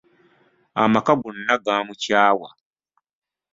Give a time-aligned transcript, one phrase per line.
[0.83, 2.49] Amaka gonna gaamukyawa.